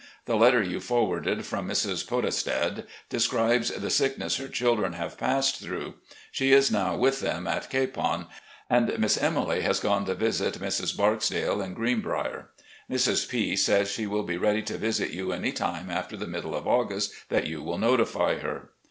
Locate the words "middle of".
16.25-16.67